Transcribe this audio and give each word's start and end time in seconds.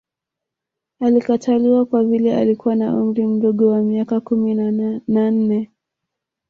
Alikataliwa 0.99 1.85
kwa 1.85 2.03
vile 2.03 2.35
alikuwa 2.37 2.75
na 2.75 2.95
umri 2.95 3.25
mdogo 3.27 3.67
wa 3.67 3.81
miaka 3.81 4.19
kumi 4.19 4.53
na 5.07 5.31
nne 5.31 5.71